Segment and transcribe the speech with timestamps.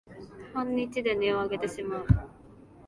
[0.55, 2.07] 半日で音をあげてしまう